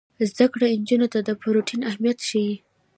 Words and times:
زده 0.31 0.45
کړه 0.53 0.65
نجونو 0.79 1.07
ته 1.13 1.19
د 1.23 1.29
پروټین 1.41 1.81
اهمیت 1.89 2.19
ښيي. 2.27 2.53